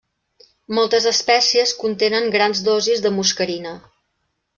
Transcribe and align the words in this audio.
Moltes 0.77 1.05
espècies 1.11 1.73
contenen 1.83 2.31
grans 2.37 2.63
dosis 2.71 3.05
de 3.05 3.13
muscarina. 3.19 3.75